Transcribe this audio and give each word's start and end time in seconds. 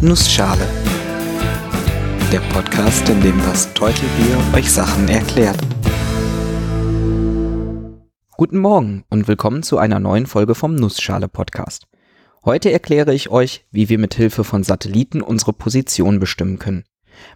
Nussschale. 0.00 0.64
Der 2.30 2.38
Podcast, 2.52 3.08
in 3.08 3.20
dem 3.20 3.36
das 3.38 3.74
Teutelbier 3.74 4.38
euch 4.54 4.70
Sachen 4.70 5.08
erklärt. 5.08 5.58
Guten 8.36 8.58
Morgen 8.58 9.04
und 9.10 9.26
willkommen 9.26 9.64
zu 9.64 9.76
einer 9.76 9.98
neuen 9.98 10.26
Folge 10.26 10.54
vom 10.54 10.76
Nussschale 10.76 11.26
Podcast. 11.26 11.88
Heute 12.44 12.70
erkläre 12.70 13.12
ich 13.12 13.30
euch, 13.30 13.66
wie 13.72 13.88
wir 13.88 13.98
mit 13.98 14.14
Hilfe 14.14 14.44
von 14.44 14.62
Satelliten 14.62 15.20
unsere 15.20 15.52
Position 15.52 16.20
bestimmen 16.20 16.60
können, 16.60 16.84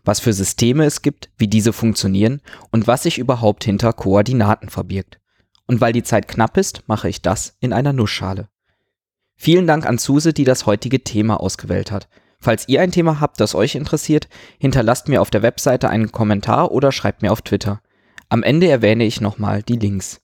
was 0.04 0.20
für 0.20 0.32
Systeme 0.32 0.84
es 0.84 1.02
gibt, 1.02 1.30
wie 1.36 1.48
diese 1.48 1.72
funktionieren 1.72 2.42
und 2.70 2.86
was 2.86 3.02
sich 3.02 3.18
überhaupt 3.18 3.64
hinter 3.64 3.92
Koordinaten 3.92 4.68
verbirgt. 4.68 5.18
Und 5.66 5.80
weil 5.80 5.92
die 5.92 6.04
Zeit 6.04 6.28
knapp 6.28 6.56
ist, 6.56 6.84
mache 6.86 7.08
ich 7.08 7.22
das 7.22 7.56
in 7.58 7.72
einer 7.72 7.92
Nussschale. 7.92 8.48
Vielen 9.34 9.66
Dank 9.66 9.84
an 9.84 9.98
Suse, 9.98 10.32
die 10.32 10.44
das 10.44 10.64
heutige 10.66 11.02
Thema 11.02 11.40
ausgewählt 11.40 11.90
hat. 11.90 12.08
Falls 12.42 12.68
ihr 12.68 12.80
ein 12.80 12.90
Thema 12.90 13.20
habt, 13.20 13.40
das 13.40 13.54
euch 13.54 13.76
interessiert, 13.76 14.28
hinterlasst 14.58 15.06
mir 15.06 15.22
auf 15.22 15.30
der 15.30 15.42
Webseite 15.42 15.88
einen 15.88 16.10
Kommentar 16.10 16.72
oder 16.72 16.90
schreibt 16.90 17.22
mir 17.22 17.30
auf 17.30 17.40
Twitter. 17.40 17.80
Am 18.28 18.42
Ende 18.42 18.68
erwähne 18.68 19.04
ich 19.04 19.20
nochmal 19.20 19.62
die 19.62 19.76
Links. 19.76 20.20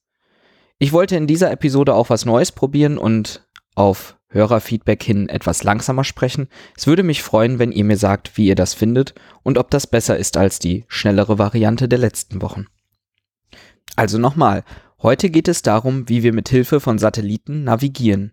Ich 0.81 0.93
wollte 0.93 1.15
in 1.15 1.29
dieser 1.29 1.53
Episode 1.53 1.95
auch 1.95 2.11
was 2.11 2.25
Neues 2.25 2.51
probieren 2.51 2.99
und 2.99 3.47
auf 3.77 4.17
Hörerfeedback 4.31 5.01
hin 5.01 5.29
etwas 5.29 5.63
langsamer 5.63 6.03
sprechen. 6.03 6.49
Es 6.77 6.89
würde 6.89 7.05
mich 7.05 7.23
freuen, 7.23 7.61
wenn 7.61 7.71
ihr 7.71 7.85
mir 7.85 7.97
sagt, 7.97 8.37
wie 8.37 8.49
ihr 8.49 8.57
das 8.57 8.75
findet 8.75 9.15
und 9.45 9.57
ob 9.57 9.71
das 9.71 9.87
besser 9.87 10.17
ist 10.17 10.37
als 10.37 10.59
die 10.59 10.85
schnellere 10.89 11.39
Variante 11.39 11.89
der 11.89 12.01
letzten 12.01 12.43
Wochen. 12.43 12.67
Also 13.95 14.19
nochmal, 14.19 14.65
heute 15.03 15.31
geht 15.31 15.49
es 15.49 15.63
darum, 15.63 16.09
wie 16.09 16.23
wir 16.23 16.33
mit 16.33 16.49
Hilfe 16.49 16.81
von 16.81 16.99
Satelliten 16.99 17.65
navigieren. 17.65 18.33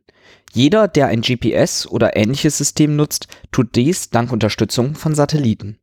Jeder, 0.53 0.87
der 0.87 1.07
ein 1.07 1.21
GPS 1.21 1.87
oder 1.87 2.15
ähnliches 2.15 2.57
System 2.57 2.95
nutzt, 2.95 3.27
tut 3.51 3.75
dies 3.75 4.09
dank 4.09 4.31
Unterstützung 4.31 4.95
von 4.95 5.13
Satelliten. 5.13 5.77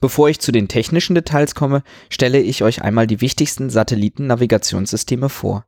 Bevor 0.00 0.28
ich 0.28 0.40
zu 0.40 0.52
den 0.52 0.68
technischen 0.68 1.14
Details 1.14 1.54
komme, 1.54 1.82
stelle 2.10 2.40
ich 2.40 2.62
euch 2.62 2.82
einmal 2.82 3.06
die 3.06 3.20
wichtigsten 3.20 3.70
Satellitennavigationssysteme 3.70 5.28
vor. 5.28 5.66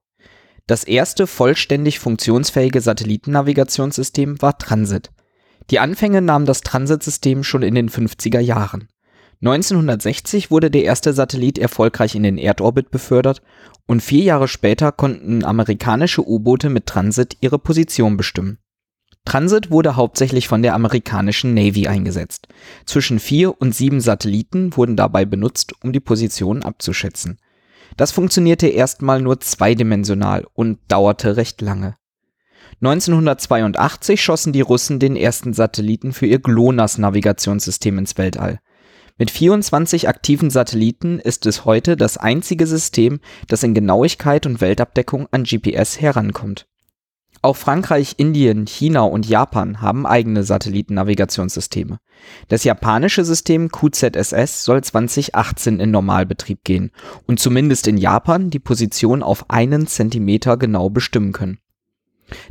Das 0.66 0.84
erste 0.84 1.26
vollständig 1.26 1.98
funktionsfähige 1.98 2.80
Satellitennavigationssystem 2.80 4.40
war 4.42 4.58
Transit. 4.58 5.10
Die 5.70 5.78
Anfänge 5.78 6.22
nahm 6.22 6.46
das 6.46 6.62
Transit-System 6.62 7.44
schon 7.44 7.62
in 7.62 7.74
den 7.74 7.88
50er 7.88 8.40
Jahren. 8.40 8.88
1960 9.42 10.50
wurde 10.50 10.70
der 10.70 10.84
erste 10.84 11.14
Satellit 11.14 11.58
erfolgreich 11.58 12.14
in 12.14 12.22
den 12.22 12.36
Erdorbit 12.36 12.90
befördert 12.90 13.40
und 13.86 14.02
vier 14.02 14.22
Jahre 14.22 14.48
später 14.48 14.92
konnten 14.92 15.44
amerikanische 15.44 16.26
U-Boote 16.28 16.68
mit 16.68 16.86
Transit 16.86 17.38
ihre 17.40 17.58
Position 17.58 18.18
bestimmen. 18.18 18.58
Transit 19.24 19.70
wurde 19.70 19.96
hauptsächlich 19.96 20.46
von 20.46 20.62
der 20.62 20.74
amerikanischen 20.74 21.54
Navy 21.54 21.86
eingesetzt. 21.86 22.48
Zwischen 22.84 23.18
vier 23.18 23.60
und 23.60 23.74
sieben 23.74 24.00
Satelliten 24.00 24.76
wurden 24.76 24.96
dabei 24.96 25.24
benutzt, 25.24 25.72
um 25.82 25.92
die 25.92 26.00
Position 26.00 26.62
abzuschätzen. 26.62 27.38
Das 27.96 28.12
funktionierte 28.12 28.68
erstmal 28.68 29.20
nur 29.20 29.40
zweidimensional 29.40 30.46
und 30.54 30.78
dauerte 30.88 31.36
recht 31.36 31.60
lange. 31.60 31.96
1982 32.82 34.22
schossen 34.22 34.52
die 34.52 34.62
Russen 34.62 34.98
den 34.98 35.16
ersten 35.16 35.52
Satelliten 35.52 36.12
für 36.12 36.26
ihr 36.26 36.38
GLONASS-Navigationssystem 36.38 37.98
ins 37.98 38.16
Weltall. 38.16 38.60
Mit 39.20 39.30
24 39.30 40.08
aktiven 40.08 40.48
Satelliten 40.48 41.18
ist 41.18 41.44
es 41.44 41.66
heute 41.66 41.94
das 41.94 42.16
einzige 42.16 42.66
System, 42.66 43.20
das 43.48 43.62
in 43.62 43.74
Genauigkeit 43.74 44.46
und 44.46 44.62
Weltabdeckung 44.62 45.28
an 45.30 45.44
GPS 45.44 46.00
herankommt. 46.00 46.66
Auch 47.42 47.58
Frankreich, 47.58 48.14
Indien, 48.16 48.66
China 48.66 49.02
und 49.02 49.28
Japan 49.28 49.82
haben 49.82 50.06
eigene 50.06 50.42
Satellitennavigationssysteme. 50.42 51.98
Das 52.48 52.64
japanische 52.64 53.26
System 53.26 53.70
QZSS 53.70 54.64
soll 54.64 54.82
2018 54.82 55.80
in 55.80 55.90
Normalbetrieb 55.90 56.64
gehen 56.64 56.90
und 57.26 57.38
zumindest 57.38 57.88
in 57.88 57.98
Japan 57.98 58.48
die 58.48 58.58
Position 58.58 59.22
auf 59.22 59.50
einen 59.50 59.86
Zentimeter 59.86 60.56
genau 60.56 60.88
bestimmen 60.88 61.32
können. 61.32 61.58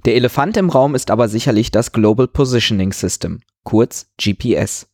Der 0.06 0.14
Elefant 0.14 0.56
im 0.56 0.70
Raum 0.70 0.94
ist 0.94 1.10
aber 1.10 1.30
sicherlich 1.30 1.72
das 1.72 1.94
Global 1.94 2.28
Positioning 2.28 2.94
System, 2.94 3.40
kurz 3.64 4.12
GPS. 4.22 4.89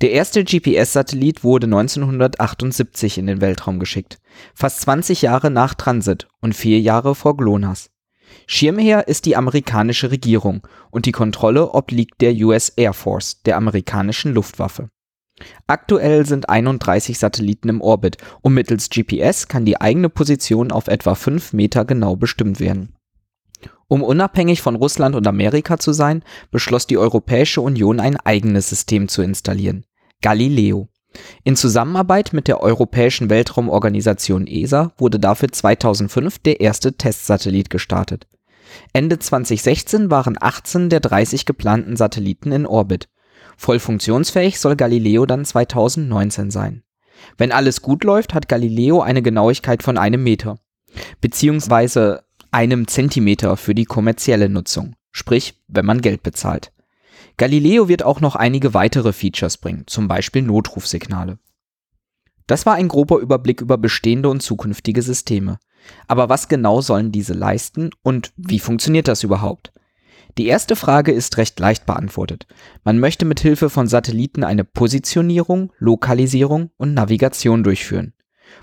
Der 0.00 0.12
erste 0.12 0.44
GPS-Satellit 0.44 1.44
wurde 1.44 1.66
1978 1.66 3.18
in 3.18 3.26
den 3.26 3.40
Weltraum 3.40 3.78
geschickt, 3.78 4.18
fast 4.54 4.80
20 4.82 5.22
Jahre 5.22 5.50
nach 5.50 5.74
Transit 5.74 6.28
und 6.40 6.54
vier 6.54 6.80
Jahre 6.80 7.14
vor 7.14 7.36
GLONASS. 7.36 7.90
Schirmherr 8.46 9.08
ist 9.08 9.26
die 9.26 9.36
amerikanische 9.36 10.10
Regierung 10.10 10.66
und 10.90 11.06
die 11.06 11.12
Kontrolle 11.12 11.74
obliegt 11.74 12.20
der 12.20 12.34
US 12.34 12.68
Air 12.70 12.92
Force, 12.92 13.42
der 13.42 13.56
amerikanischen 13.56 14.34
Luftwaffe. 14.34 14.88
Aktuell 15.66 16.24
sind 16.24 16.48
31 16.48 17.18
Satelliten 17.18 17.68
im 17.68 17.80
Orbit 17.80 18.16
und 18.40 18.54
mittels 18.54 18.88
GPS 18.88 19.48
kann 19.48 19.64
die 19.64 19.80
eigene 19.80 20.08
Position 20.08 20.72
auf 20.72 20.88
etwa 20.88 21.14
5 21.14 21.52
Meter 21.52 21.84
genau 21.84 22.16
bestimmt 22.16 22.58
werden. 22.58 22.95
Um 23.88 24.02
unabhängig 24.02 24.62
von 24.62 24.74
Russland 24.76 25.14
und 25.14 25.26
Amerika 25.26 25.78
zu 25.78 25.92
sein, 25.92 26.24
beschloss 26.50 26.86
die 26.86 26.98
Europäische 26.98 27.60
Union 27.60 28.00
ein 28.00 28.16
eigenes 28.16 28.68
System 28.68 29.08
zu 29.08 29.22
installieren, 29.22 29.84
Galileo. 30.22 30.88
In 31.44 31.56
Zusammenarbeit 31.56 32.32
mit 32.32 32.48
der 32.48 32.60
Europäischen 32.60 33.30
Weltraumorganisation 33.30 34.46
ESA 34.46 34.92
wurde 34.98 35.18
dafür 35.18 35.50
2005 35.50 36.40
der 36.40 36.60
erste 36.60 36.94
Testsatellit 36.94 37.70
gestartet. 37.70 38.26
Ende 38.92 39.18
2016 39.18 40.10
waren 40.10 40.36
18 40.38 40.90
der 40.90 41.00
30 41.00 41.46
geplanten 41.46 41.96
Satelliten 41.96 42.52
in 42.52 42.66
Orbit. 42.66 43.08
Voll 43.56 43.78
funktionsfähig 43.78 44.60
soll 44.60 44.76
Galileo 44.76 45.24
dann 45.24 45.44
2019 45.44 46.50
sein. 46.50 46.82
Wenn 47.38 47.52
alles 47.52 47.80
gut 47.80 48.04
läuft, 48.04 48.34
hat 48.34 48.48
Galileo 48.48 49.00
eine 49.00 49.22
Genauigkeit 49.22 49.82
von 49.82 49.96
einem 49.96 50.22
Meter, 50.22 50.58
beziehungsweise 51.20 52.25
einem 52.56 52.88
Zentimeter 52.88 53.58
für 53.58 53.74
die 53.74 53.84
kommerzielle 53.84 54.48
Nutzung, 54.48 54.96
sprich, 55.12 55.62
wenn 55.68 55.84
man 55.84 56.00
Geld 56.00 56.22
bezahlt. 56.22 56.72
Galileo 57.36 57.86
wird 57.86 58.02
auch 58.02 58.22
noch 58.22 58.34
einige 58.34 58.72
weitere 58.72 59.12
Features 59.12 59.58
bringen, 59.58 59.84
zum 59.86 60.08
Beispiel 60.08 60.40
Notrufsignale. 60.40 61.38
Das 62.46 62.64
war 62.64 62.72
ein 62.72 62.88
grober 62.88 63.18
Überblick 63.18 63.60
über 63.60 63.76
bestehende 63.76 64.30
und 64.30 64.42
zukünftige 64.42 65.02
Systeme. 65.02 65.58
Aber 66.08 66.30
was 66.30 66.48
genau 66.48 66.80
sollen 66.80 67.12
diese 67.12 67.34
leisten 67.34 67.90
und 68.02 68.32
wie 68.38 68.58
funktioniert 68.58 69.06
das 69.06 69.22
überhaupt? 69.22 69.74
Die 70.38 70.46
erste 70.46 70.76
Frage 70.76 71.12
ist 71.12 71.36
recht 71.36 71.60
leicht 71.60 71.84
beantwortet. 71.84 72.46
Man 72.84 72.98
möchte 72.98 73.26
mit 73.26 73.40
Hilfe 73.40 73.68
von 73.68 73.86
Satelliten 73.86 74.44
eine 74.44 74.64
Positionierung, 74.64 75.74
Lokalisierung 75.78 76.70
und 76.78 76.94
Navigation 76.94 77.62
durchführen. 77.64 78.14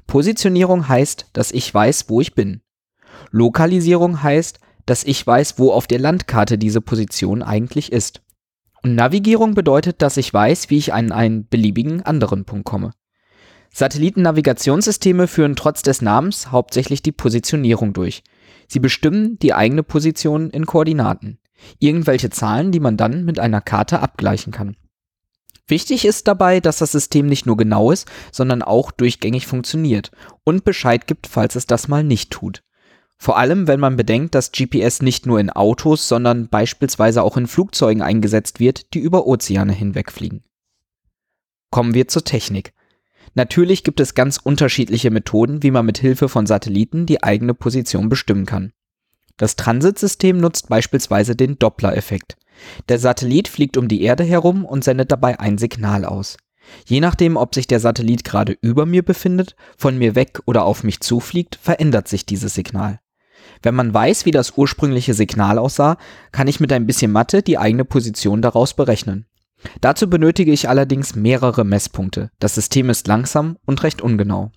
Positionierung 0.08 0.88
heißt, 0.88 1.28
dass 1.34 1.52
ich 1.52 1.72
weiß, 1.72 2.06
wo 2.10 2.22
ich 2.22 2.34
bin. 2.34 2.62
Lokalisierung 3.32 4.24
heißt, 4.24 4.60
dass 4.86 5.04
ich 5.04 5.26
weiß, 5.26 5.60
wo 5.60 5.72
auf 5.72 5.88
der 5.88 6.00
Landkarte 6.00 6.58
diese 6.58 6.82
Position 6.82 7.42
eigentlich 7.42 7.92
ist. 7.92 8.22
Und 8.82 8.96
Navigierung 8.96 9.54
bedeutet, 9.54 10.02
dass 10.02 10.18
ich 10.18 10.34
weiß, 10.34 10.70
wie 10.70 10.78
ich 10.78 10.94
an 10.94 11.12
einen 11.12 11.48
beliebigen 11.48 12.04
anderen 12.04 12.44
Punkt 12.46 12.66
komme. 12.66 12.92
Satellitennavigationssysteme 13.72 15.28
führen 15.28 15.56
trotz 15.56 15.82
des 15.82 16.02
Namens 16.02 16.52
hauptsächlich 16.52 17.02
die 17.02 17.12
Positionierung 17.12 17.94
durch. 17.94 18.24
Sie 18.68 18.80
bestimmen 18.80 19.40
die 19.40 19.54
eigene 19.54 19.84
Position 19.84 20.50
in 20.52 20.66
Koordinaten. 20.66 21.40
Irgendwelche 21.80 22.30
Zahlen, 22.30 22.72
die 22.72 22.80
man 22.80 22.98
dann 22.98 23.24
mit 23.26 23.40
einer 23.40 23.62
Karte 23.62 24.00
abgleichen 24.02 24.52
kann. 24.52 24.76
Wichtig 25.68 26.06
ist 26.06 26.28
dabei, 26.28 26.60
dass 26.60 26.80
das 26.80 26.92
System 26.92 27.26
nicht 27.26 27.46
nur 27.46 27.56
genau 27.56 27.92
ist, 27.92 28.08
sondern 28.32 28.62
auch 28.62 28.92
durchgängig 28.92 29.48
funktioniert 29.48 30.12
und 30.44 30.66
Bescheid 30.66 31.08
gibt, 31.08 31.26
falls 31.26 31.56
es 31.56 31.66
das 31.66 31.88
mal 31.88 32.04
nicht 32.04 32.32
tut. 32.32 32.64
Vor 33.24 33.38
allem, 33.38 33.70
wenn 33.70 33.80
man 33.80 33.96
bedenkt, 33.96 34.36
dass 34.36 34.52
GPS 34.52 35.02
nicht 35.02 35.26
nur 35.26 35.40
in 35.40 35.50
Autos, 35.50 36.10
sondern 36.10 36.50
beispielsweise 36.50 37.24
auch 37.24 37.38
in 37.38 37.48
Flugzeugen 37.48 38.02
eingesetzt 38.02 38.60
wird, 38.60 38.94
die 38.94 39.00
über 39.00 39.26
Ozeane 39.26 39.72
hinwegfliegen. 39.72 40.44
Kommen 41.72 41.94
wir 41.94 42.10
zur 42.10 42.26
Technik. 42.26 42.74
Natürlich 43.34 43.86
gibt 43.86 44.02
es 44.02 44.14
ganz 44.14 44.36
unterschiedliche 44.44 45.10
Methoden, 45.10 45.64
wie 45.64 45.72
man 45.72 45.86
mit 45.86 46.00
Hilfe 46.00 46.28
von 46.28 46.46
Satelliten 46.46 47.06
die 47.06 47.24
eigene 47.24 47.54
Position 47.54 48.10
bestimmen 48.10 48.46
kann. 48.46 48.74
Das 49.38 49.56
Transitsystem 49.56 50.38
nutzt 50.38 50.68
beispielsweise 50.68 51.34
den 51.38 51.58
Doppler-Effekt. 51.58 52.36
Der 52.90 53.00
Satellit 53.00 53.48
fliegt 53.48 53.78
um 53.78 53.88
die 53.88 54.02
Erde 54.02 54.26
herum 54.26 54.66
und 54.66 54.84
sendet 54.84 55.14
dabei 55.14 55.40
ein 55.40 55.58
Signal 55.58 56.04
aus. 56.04 56.36
Je 56.86 57.00
nachdem, 57.00 57.38
ob 57.38 57.56
sich 57.56 57.68
der 57.68 57.80
Satellit 57.80 58.26
gerade 58.26 58.58
über 58.60 58.86
mir 58.86 59.02
befindet, 59.02 59.56
von 59.78 59.98
mir 59.98 60.14
weg 60.14 60.42
oder 60.46 60.66
auf 60.66 60.84
mich 60.84 61.00
zufliegt, 61.00 61.56
verändert 61.56 62.10
sich 62.10 62.26
dieses 62.26 62.54
Signal. 62.54 63.00
Wenn 63.64 63.76
man 63.76 63.94
weiß, 63.94 64.26
wie 64.26 64.32
das 64.32 64.58
ursprüngliche 64.58 65.14
Signal 65.14 65.58
aussah, 65.58 65.98
kann 66.32 66.48
ich 66.48 66.60
mit 66.60 66.72
ein 66.72 66.86
bisschen 66.86 67.12
Mathe 67.12 67.42
die 67.42 67.58
eigene 67.58 67.86
Position 67.86 68.42
daraus 68.42 68.74
berechnen. 68.74 69.26
Dazu 69.80 70.10
benötige 70.10 70.52
ich 70.52 70.68
allerdings 70.68 71.16
mehrere 71.16 71.64
Messpunkte. 71.64 72.30
Das 72.40 72.56
System 72.56 72.90
ist 72.90 73.08
langsam 73.08 73.58
und 73.66 73.82
recht 73.84 74.02
ungenau. 74.02 74.52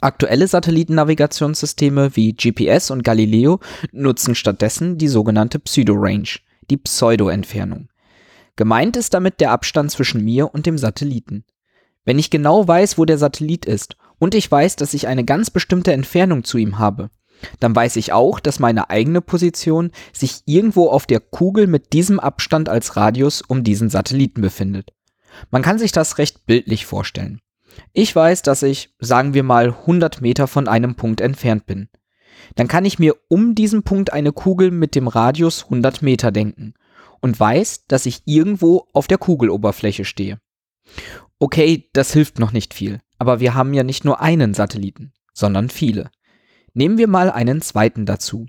Aktuelle 0.00 0.48
Satellitennavigationssysteme 0.48 2.16
wie 2.16 2.32
GPS 2.32 2.90
und 2.90 3.04
Galileo 3.04 3.60
nutzen 3.92 4.34
stattdessen 4.34 4.96
die 4.98 5.08
sogenannte 5.08 5.58
Pseudo-Range, 5.58 6.28
die 6.70 6.78
Pseudo-Entfernung. 6.78 7.88
Gemeint 8.56 8.96
ist 8.96 9.14
damit 9.14 9.40
der 9.40 9.50
Abstand 9.50 9.90
zwischen 9.90 10.24
mir 10.24 10.52
und 10.52 10.66
dem 10.66 10.78
Satelliten. 10.78 11.44
Wenn 12.04 12.18
ich 12.18 12.30
genau 12.30 12.66
weiß, 12.66 12.98
wo 12.98 13.04
der 13.04 13.18
Satellit 13.18 13.66
ist 13.66 13.96
und 14.18 14.34
ich 14.34 14.50
weiß, 14.50 14.76
dass 14.76 14.94
ich 14.94 15.06
eine 15.06 15.24
ganz 15.24 15.50
bestimmte 15.50 15.92
Entfernung 15.92 16.44
zu 16.44 16.58
ihm 16.58 16.78
habe, 16.78 17.10
dann 17.60 17.74
weiß 17.74 17.96
ich 17.96 18.12
auch, 18.12 18.40
dass 18.40 18.58
meine 18.58 18.90
eigene 18.90 19.20
Position 19.20 19.90
sich 20.12 20.42
irgendwo 20.46 20.88
auf 20.88 21.06
der 21.06 21.20
Kugel 21.20 21.66
mit 21.66 21.92
diesem 21.92 22.20
Abstand 22.20 22.68
als 22.68 22.96
Radius 22.96 23.42
um 23.42 23.64
diesen 23.64 23.90
Satelliten 23.90 24.40
befindet. 24.40 24.92
Man 25.50 25.62
kann 25.62 25.78
sich 25.78 25.92
das 25.92 26.18
recht 26.18 26.46
bildlich 26.46 26.86
vorstellen. 26.86 27.40
Ich 27.92 28.14
weiß, 28.14 28.42
dass 28.42 28.62
ich, 28.62 28.94
sagen 28.98 29.34
wir 29.34 29.42
mal, 29.42 29.70
100 29.70 30.20
Meter 30.20 30.46
von 30.46 30.68
einem 30.68 30.94
Punkt 30.94 31.20
entfernt 31.20 31.66
bin. 31.66 31.88
Dann 32.54 32.68
kann 32.68 32.84
ich 32.84 32.98
mir 32.98 33.14
um 33.28 33.54
diesen 33.54 33.82
Punkt 33.82 34.12
eine 34.12 34.32
Kugel 34.32 34.70
mit 34.70 34.94
dem 34.94 35.08
Radius 35.08 35.64
100 35.64 36.02
Meter 36.02 36.30
denken 36.30 36.74
und 37.20 37.38
weiß, 37.38 37.86
dass 37.86 38.06
ich 38.06 38.22
irgendwo 38.26 38.86
auf 38.92 39.06
der 39.06 39.18
Kugeloberfläche 39.18 40.04
stehe. 40.04 40.38
Okay, 41.38 41.88
das 41.92 42.12
hilft 42.12 42.38
noch 42.38 42.52
nicht 42.52 42.74
viel, 42.74 43.00
aber 43.18 43.40
wir 43.40 43.54
haben 43.54 43.74
ja 43.74 43.82
nicht 43.82 44.04
nur 44.04 44.20
einen 44.20 44.54
Satelliten, 44.54 45.12
sondern 45.32 45.68
viele. 45.68 46.10
Nehmen 46.74 46.98
wir 46.98 47.08
mal 47.08 47.30
einen 47.30 47.62
zweiten 47.62 48.04
dazu. 48.04 48.46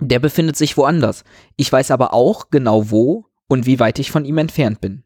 Der 0.00 0.18
befindet 0.18 0.56
sich 0.56 0.76
woanders. 0.76 1.24
Ich 1.56 1.72
weiß 1.72 1.90
aber 1.90 2.12
auch 2.12 2.50
genau 2.50 2.90
wo 2.90 3.26
und 3.48 3.66
wie 3.66 3.78
weit 3.78 3.98
ich 3.98 4.10
von 4.10 4.24
ihm 4.24 4.38
entfernt 4.38 4.80
bin. 4.80 5.04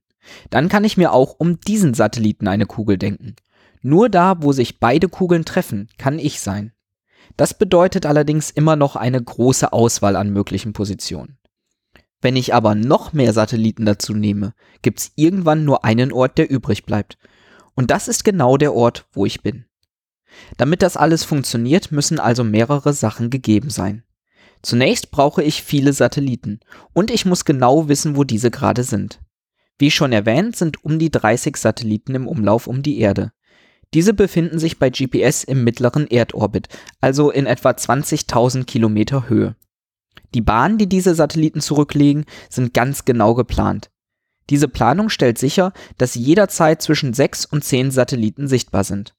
Dann 0.48 0.68
kann 0.68 0.84
ich 0.84 0.96
mir 0.96 1.12
auch 1.12 1.36
um 1.38 1.60
diesen 1.60 1.94
Satelliten 1.94 2.48
eine 2.48 2.66
Kugel 2.66 2.98
denken. 2.98 3.36
Nur 3.82 4.08
da, 4.08 4.42
wo 4.42 4.52
sich 4.52 4.80
beide 4.80 5.08
Kugeln 5.08 5.44
treffen, 5.44 5.88
kann 5.98 6.18
ich 6.18 6.40
sein. 6.40 6.72
Das 7.36 7.54
bedeutet 7.54 8.06
allerdings 8.06 8.50
immer 8.50 8.76
noch 8.76 8.96
eine 8.96 9.22
große 9.22 9.72
Auswahl 9.72 10.16
an 10.16 10.30
möglichen 10.30 10.72
Positionen. 10.72 11.38
Wenn 12.20 12.36
ich 12.36 12.52
aber 12.52 12.74
noch 12.74 13.12
mehr 13.12 13.32
Satelliten 13.32 13.86
dazu 13.86 14.12
nehme, 14.12 14.52
gibt's 14.82 15.12
irgendwann 15.14 15.64
nur 15.64 15.84
einen 15.84 16.12
Ort, 16.12 16.36
der 16.36 16.50
übrig 16.50 16.84
bleibt. 16.84 17.16
Und 17.74 17.90
das 17.90 18.08
ist 18.08 18.24
genau 18.24 18.56
der 18.56 18.74
Ort, 18.74 19.06
wo 19.12 19.24
ich 19.24 19.42
bin. 19.42 19.64
Damit 20.56 20.82
das 20.82 20.96
alles 20.96 21.24
funktioniert, 21.24 21.92
müssen 21.92 22.18
also 22.18 22.44
mehrere 22.44 22.92
Sachen 22.92 23.30
gegeben 23.30 23.70
sein. 23.70 24.04
Zunächst 24.62 25.10
brauche 25.10 25.42
ich 25.42 25.62
viele 25.62 25.92
Satelliten 25.92 26.60
und 26.92 27.10
ich 27.10 27.24
muss 27.24 27.44
genau 27.44 27.88
wissen, 27.88 28.16
wo 28.16 28.24
diese 28.24 28.50
gerade 28.50 28.84
sind. 28.84 29.20
Wie 29.78 29.90
schon 29.90 30.12
erwähnt, 30.12 30.56
sind 30.56 30.84
um 30.84 30.98
die 30.98 31.10
30 31.10 31.56
Satelliten 31.56 32.14
im 32.14 32.28
Umlauf 32.28 32.66
um 32.66 32.82
die 32.82 32.98
Erde. 32.98 33.32
Diese 33.94 34.14
befinden 34.14 34.58
sich 34.58 34.78
bei 34.78 34.90
GPS 34.90 35.42
im 35.42 35.64
mittleren 35.64 36.06
Erdorbit, 36.06 36.68
also 37.00 37.30
in 37.30 37.46
etwa 37.46 37.70
20.000 37.70 38.64
Kilometer 38.64 39.28
Höhe. 39.28 39.56
Die 40.34 40.42
Bahnen, 40.42 40.78
die 40.78 40.88
diese 40.88 41.14
Satelliten 41.14 41.60
zurücklegen, 41.60 42.24
sind 42.48 42.74
ganz 42.74 43.04
genau 43.04 43.34
geplant. 43.34 43.90
Diese 44.48 44.68
Planung 44.68 45.08
stellt 45.08 45.38
sicher, 45.38 45.72
dass 45.96 46.14
jederzeit 46.14 46.82
zwischen 46.82 47.14
6 47.14 47.46
und 47.46 47.64
10 47.64 47.90
Satelliten 47.90 48.46
sichtbar 48.46 48.84
sind. 48.84 49.14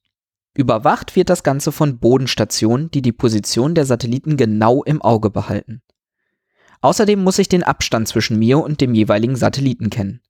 Überwacht 0.54 1.16
wird 1.16 1.30
das 1.30 1.44
Ganze 1.44 1.72
von 1.72 2.00
Bodenstationen, 2.00 2.92
die 2.92 3.02
die 3.02 3.14
Position 3.14 3.74
der 3.74 3.86
Satelliten 3.86 4.36
genau 4.36 4.84
im 4.84 5.02
Auge 5.02 5.30
behalten. 5.30 5.82
Außerdem 6.82 7.24
muss 7.24 7.40
ich 7.40 7.48
den 7.48 7.64
Abstand 7.64 8.08
zwischen 8.08 8.38
mir 8.38 8.60
und 8.60 8.82
dem 8.82 8.94
jeweiligen 8.94 9.36
Satelliten 9.36 9.90
kennen. 9.90 10.22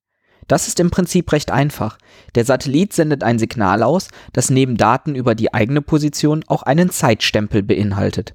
Das 0.48 0.68
ist 0.68 0.80
im 0.80 0.90
Prinzip 0.90 1.32
recht 1.32 1.50
einfach. 1.50 1.98
Der 2.34 2.44
Satellit 2.44 2.92
sendet 2.92 3.24
ein 3.24 3.38
Signal 3.38 3.82
aus, 3.82 4.08
das 4.32 4.50
neben 4.50 4.76
Daten 4.76 5.14
über 5.14 5.34
die 5.34 5.54
eigene 5.54 5.82
Position 5.82 6.44
auch 6.46 6.62
einen 6.62 6.90
Zeitstempel 6.90 7.62
beinhaltet. 7.62 8.34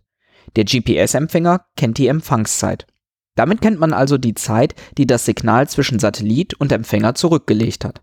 Der 0.56 0.63
GPS-Empfänger 0.66 1.66
kennt 1.75 1.98
die 1.98 2.07
Empfangszeit. 2.07 2.88
Damit 3.36 3.62
kennt 3.62 3.80
man 3.80 3.94
also 3.94 4.18
die 4.18 4.33
Zeit, 4.33 4.74
die 4.98 5.06
das 5.06 5.25
Signal 5.25 5.69
zwischen 5.69 6.00
Satellit 6.00 6.56
und 6.56 6.72
Empfänger 6.72 7.13
zurückgelegt 7.13 7.86
hat. 7.86 8.01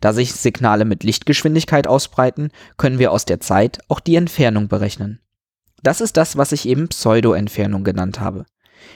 Da 0.00 0.12
sich 0.12 0.32
Signale 0.32 0.84
mit 0.84 1.04
Lichtgeschwindigkeit 1.04 1.86
ausbreiten, 1.86 2.50
können 2.76 2.98
wir 2.98 3.12
aus 3.12 3.24
der 3.24 3.40
Zeit 3.40 3.78
auch 3.88 4.00
die 4.00 4.16
Entfernung 4.16 4.68
berechnen. 4.68 5.20
Das 5.82 6.00
ist 6.00 6.16
das, 6.16 6.36
was 6.36 6.52
ich 6.52 6.66
eben 6.68 6.88
Pseudo-Entfernung 6.88 7.84
genannt 7.84 8.20
habe. 8.20 8.46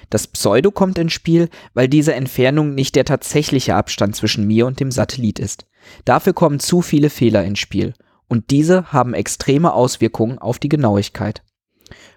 Das 0.08 0.26
Pseudo 0.26 0.70
kommt 0.70 0.98
ins 0.98 1.12
Spiel, 1.12 1.48
weil 1.74 1.88
diese 1.88 2.14
Entfernung 2.14 2.74
nicht 2.74 2.96
der 2.96 3.04
tatsächliche 3.04 3.74
Abstand 3.74 4.16
zwischen 4.16 4.46
mir 4.46 4.66
und 4.66 4.80
dem 4.80 4.90
Satellit 4.90 5.38
ist. 5.38 5.66
Dafür 6.04 6.32
kommen 6.32 6.60
zu 6.60 6.82
viele 6.82 7.10
Fehler 7.10 7.44
ins 7.44 7.58
Spiel 7.58 7.94
und 8.28 8.50
diese 8.50 8.92
haben 8.92 9.14
extreme 9.14 9.72
Auswirkungen 9.72 10.38
auf 10.38 10.58
die 10.58 10.68
Genauigkeit. 10.68 11.42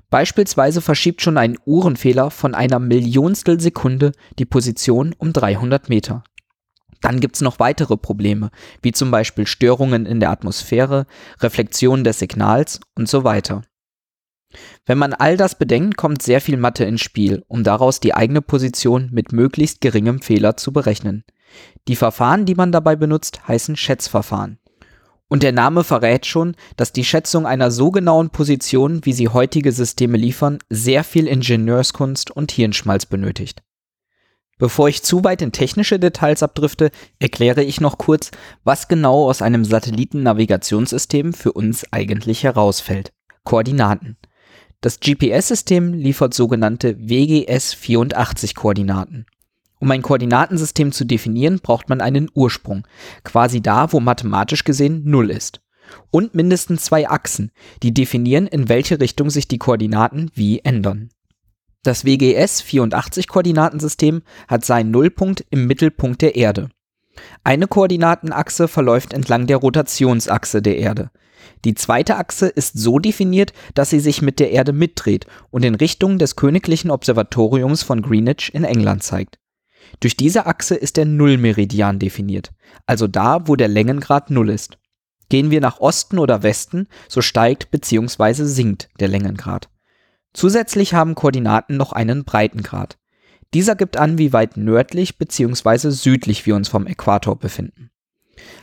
Beispielsweise 0.10 0.82
verschiebt 0.82 1.24
schon 1.24 1.40
ein 1.40 1.58
Uhrenfehler 1.66 2.30
von 2.30 2.54
einer 2.54 2.78
Millionstel 2.78 3.60
Sekunde 3.60 4.12
die 4.38 4.46
Position 4.46 5.16
um 5.18 5.34
300 5.34 5.90
Meter. 5.90 6.24
Dann 7.04 7.20
gibt's 7.20 7.42
noch 7.42 7.60
weitere 7.60 7.98
Probleme, 7.98 8.50
wie 8.82 8.94
zum 8.94 9.12
Beispiel 9.12 9.46
Störungen 9.46 10.06
in 10.06 10.22
der 10.22 10.32
Atmosphäre, 10.32 11.06
Reflexion 11.42 12.06
des 12.06 12.20
Signals 12.20 12.80
und 12.96 13.10
so 13.10 13.26
weiter. 13.26 13.62
Wenn 14.86 14.98
man 14.98 15.14
all 15.14 15.36
das 15.36 15.58
bedenkt, 15.58 15.98
kommt 15.98 16.22
sehr 16.22 16.40
viel 16.40 16.56
Mathe 16.56 16.86
ins 16.86 17.02
Spiel, 17.02 17.44
um 17.48 17.66
daraus 17.66 18.00
die 18.00 18.14
eigene 18.14 18.42
Position 18.42 19.10
mit 19.12 19.34
möglichst 19.34 19.82
geringem 19.82 20.22
Fehler 20.22 20.56
zu 20.56 20.72
berechnen. 20.72 21.26
Die 21.90 21.98
Verfahren, 21.98 22.46
die 22.46 22.56
man 22.56 22.72
dabei 22.72 22.96
benutzt, 22.96 23.48
heißen 23.50 23.76
Schätzverfahren. 23.76 24.60
Und 25.28 25.44
der 25.44 25.52
Name 25.52 25.84
verrät 25.84 26.26
schon, 26.26 26.56
dass 26.78 26.94
die 26.94 27.04
Schätzung 27.04 27.46
einer 27.46 27.70
so 27.70 27.92
genauen 27.92 28.30
Position, 28.30 29.04
wie 29.04 29.14
sie 29.14 29.28
heutige 29.28 29.74
Systeme 29.74 30.18
liefern, 30.18 30.60
sehr 30.70 31.04
viel 31.04 31.28
Ingenieurskunst 31.28 32.32
und 32.32 32.52
Hirnschmalz 32.52 33.08
benötigt. 33.08 33.62
Bevor 34.64 34.88
ich 34.88 35.04
zu 35.04 35.26
weit 35.26 35.42
in 35.42 35.52
technische 35.52 36.00
Details 36.00 36.42
abdrifte, 36.42 36.92
erkläre 37.20 37.66
ich 37.66 37.82
noch 37.82 37.98
kurz, 37.98 38.32
was 38.64 38.88
genau 38.88 39.30
aus 39.30 39.42
einem 39.42 39.66
Satellitennavigationssystem 39.66 41.34
für 41.34 41.52
uns 41.52 41.84
eigentlich 41.92 42.46
herausfällt. 42.46 43.12
Koordinaten. 43.44 44.16
Das 44.80 45.02
GPS-System 45.02 45.94
liefert 45.94 46.34
sogenannte 46.34 46.96
WGS-84-Koordinaten. 46.98 49.26
Um 49.82 49.92
ein 49.92 50.02
Koordinatensystem 50.02 50.94
zu 50.94 51.04
definieren, 51.04 51.60
braucht 51.60 51.90
man 51.90 52.00
einen 52.00 52.32
Ursprung, 52.34 52.88
quasi 53.26 53.62
da, 53.62 53.92
wo 53.92 54.00
mathematisch 54.00 54.64
gesehen 54.64 55.02
0 55.04 55.30
ist. 55.30 55.60
Und 56.10 56.36
mindestens 56.36 56.86
zwei 56.86 57.10
Achsen, 57.10 57.52
die 57.84 57.94
definieren, 57.94 58.48
in 58.48 58.70
welche 58.70 59.02
Richtung 59.02 59.30
sich 59.30 59.50
die 59.50 59.58
Koordinaten 59.58 60.32
wie 60.36 60.60
ändern. 60.60 61.10
Das 61.84 62.06
WGS-84-Koordinatensystem 62.06 64.24
hat 64.48 64.66
seinen 64.66 64.90
Nullpunkt 64.92 65.46
im 65.50 65.68
Mittelpunkt 65.68 66.22
der 66.22 66.36
Erde. 66.36 66.70
Eine 67.44 67.68
Koordinatenachse 67.68 68.70
verläuft 68.70 69.14
entlang 69.14 69.48
der 69.48 69.58
Rotationsachse 69.58 70.62
der 70.62 70.78
Erde. 70.78 71.12
Die 71.66 71.76
zweite 71.76 72.16
Achse 72.16 72.48
ist 72.48 72.78
so 72.78 73.00
definiert, 73.00 73.52
dass 73.74 73.90
sie 73.90 74.00
sich 74.00 74.22
mit 74.22 74.40
der 74.40 74.52
Erde 74.52 74.72
mitdreht 74.72 75.28
und 75.52 75.66
in 75.66 75.76
Richtung 75.76 76.18
des 76.18 76.38
Königlichen 76.38 76.90
Observatoriums 76.90 77.84
von 77.84 78.02
Greenwich 78.02 78.54
in 78.54 78.64
England 78.64 79.04
zeigt. 79.04 79.40
Durch 80.00 80.16
diese 80.16 80.46
Achse 80.46 80.76
ist 80.76 80.96
der 80.98 81.06
Nullmeridian 81.06 81.98
definiert, 82.00 82.52
also 82.86 83.08
da, 83.08 83.48
wo 83.48 83.56
der 83.56 83.68
Längengrad 83.68 84.30
Null 84.30 84.50
ist. 84.50 84.78
Gehen 85.30 85.52
wir 85.52 85.62
nach 85.62 85.80
Osten 85.80 86.20
oder 86.20 86.44
Westen, 86.44 86.88
so 87.08 87.22
steigt 87.22 87.72
bzw. 87.72 88.44
sinkt 88.46 88.90
der 89.00 89.08
Längengrad. 89.10 89.70
Zusätzlich 90.34 90.94
haben 90.94 91.16
Koordinaten 91.16 91.78
noch 91.78 91.94
einen 91.94 92.26
Breitengrad. 92.26 92.98
Dieser 93.54 93.76
gibt 93.76 93.98
an, 93.98 94.18
wie 94.18 94.34
weit 94.34 94.58
nördlich 94.58 95.18
bzw. 95.18 95.92
südlich 95.92 96.46
wir 96.46 96.56
uns 96.56 96.70
vom 96.70 96.88
Äquator 96.88 97.38
befinden. 97.38 97.92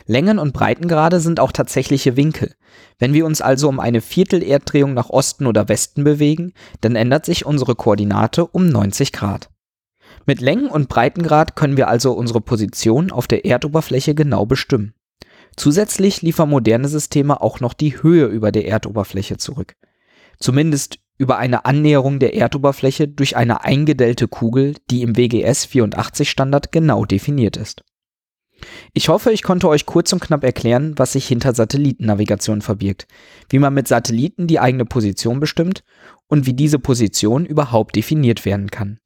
Längen- 0.05 0.39
und 0.39 0.53
Breitengrade 0.53 1.21
sind 1.21 1.39
auch 1.39 1.53
tatsächliche 1.53 2.17
Winkel. 2.17 2.53
Wenn 2.99 3.13
wir 3.13 3.25
uns 3.25 3.41
also 3.41 3.69
um 3.69 3.79
eine 3.79 4.01
Viertel-Erddrehung 4.01 4.93
nach 4.93 5.09
Osten 5.09 5.47
oder 5.47 5.69
Westen 5.69 6.03
bewegen, 6.03 6.53
dann 6.81 6.95
ändert 6.95 7.25
sich 7.25 7.45
unsere 7.45 7.75
Koordinate 7.75 8.45
um 8.45 8.67
90 8.67 9.13
Grad. 9.13 9.49
Mit 10.25 10.41
Längen- 10.41 10.69
und 10.69 10.89
Breitengrad 10.89 11.55
können 11.55 11.77
wir 11.77 11.87
also 11.87 12.13
unsere 12.13 12.41
Position 12.41 13.11
auf 13.11 13.27
der 13.27 13.45
Erdoberfläche 13.45 14.13
genau 14.13 14.45
bestimmen. 14.45 14.93
Zusätzlich 15.55 16.21
liefern 16.21 16.49
moderne 16.49 16.87
Systeme 16.87 17.41
auch 17.41 17.59
noch 17.59 17.73
die 17.73 18.01
Höhe 18.01 18.25
über 18.25 18.51
der 18.51 18.65
Erdoberfläche 18.67 19.37
zurück. 19.37 19.75
Zumindest 20.39 20.99
über 21.21 21.37
eine 21.37 21.63
Annäherung 21.65 22.17
der 22.17 22.33
Erdoberfläche 22.33 23.07
durch 23.07 23.37
eine 23.37 23.63
eingedellte 23.63 24.27
Kugel, 24.27 24.73
die 24.89 25.03
im 25.03 25.15
WGS 25.15 25.65
84 25.65 26.27
Standard 26.27 26.71
genau 26.71 27.05
definiert 27.05 27.57
ist. 27.57 27.83
Ich 28.93 29.07
hoffe, 29.07 29.31
ich 29.31 29.43
konnte 29.43 29.69
euch 29.69 29.85
kurz 29.85 30.11
und 30.13 30.19
knapp 30.19 30.43
erklären, 30.43 30.95
was 30.97 31.11
sich 31.11 31.27
hinter 31.27 31.53
Satellitennavigation 31.53 32.63
verbirgt, 32.63 33.05
wie 33.49 33.59
man 33.59 33.75
mit 33.75 33.87
Satelliten 33.87 34.47
die 34.47 34.59
eigene 34.59 34.85
Position 34.85 35.39
bestimmt 35.39 35.83
und 36.27 36.47
wie 36.47 36.55
diese 36.55 36.79
Position 36.79 37.45
überhaupt 37.45 37.95
definiert 37.95 38.43
werden 38.43 38.71
kann. 38.71 38.97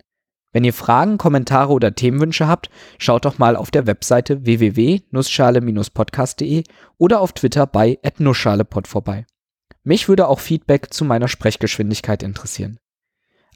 Wenn 0.54 0.64
ihr 0.64 0.72
Fragen, 0.72 1.18
Kommentare 1.18 1.74
oder 1.74 1.96
Themenwünsche 1.96 2.48
habt, 2.48 2.70
schaut 2.98 3.26
doch 3.26 3.40
mal 3.40 3.58
auf 3.58 3.72
der 3.72 3.88
Webseite 3.88 4.46
www.nussschale-podcast.de 4.46 6.64
oder 6.98 7.20
auf 7.20 7.34
Twitter 7.34 7.68
bei 7.68 8.00
@nussschalepod 8.20 8.88
vorbei. 8.88 9.26
Mich 9.84 10.08
würde 10.10 10.28
auch 10.28 10.40
Feedback 10.40 10.94
zu 10.94 11.06
meiner 11.06 11.28
Sprechgeschwindigkeit 11.28 12.24
interessieren. 12.24 12.80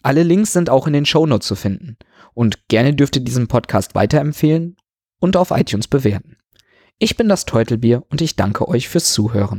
Alle 0.01 0.23
Links 0.23 0.53
sind 0.53 0.69
auch 0.69 0.87
in 0.87 0.93
den 0.93 1.05
Shownotes 1.05 1.47
zu 1.47 1.55
finden. 1.55 1.97
Und 2.33 2.67
gerne 2.67 2.93
dürft 2.93 3.15
ihr 3.15 3.23
diesen 3.23 3.47
Podcast 3.47 3.95
weiterempfehlen 3.95 4.77
und 5.19 5.35
auf 5.35 5.51
iTunes 5.51 5.87
bewerten. 5.87 6.37
Ich 6.99 7.17
bin 7.17 7.27
das 7.29 7.45
Teutelbier 7.45 8.03
und 8.09 8.21
ich 8.21 8.35
danke 8.35 8.67
euch 8.67 8.87
fürs 8.89 9.11
Zuhören. 9.11 9.57